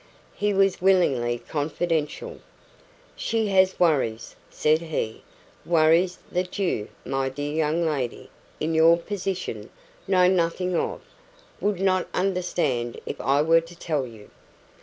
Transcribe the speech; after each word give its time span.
He 0.33 0.51
was 0.51 0.81
willingly 0.81 1.37
confidential. 1.37 2.39
"She 3.15 3.49
has 3.49 3.79
worries," 3.79 4.35
said 4.49 4.81
he 4.81 5.21
"worries 5.63 6.17
that 6.31 6.57
you, 6.57 6.87
my 7.05 7.29
dear 7.29 7.53
young 7.53 7.85
lady, 7.85 8.31
in 8.59 8.73
YOUR 8.73 8.97
position, 8.97 9.69
know 10.07 10.27
nothing 10.27 10.75
of 10.75 11.01
would 11.59 11.79
not 11.79 12.07
understand 12.15 12.99
if 13.05 13.21
I 13.21 13.43
were 13.43 13.61
to 13.61 13.75
tell 13.75 14.07
you." 14.07 14.31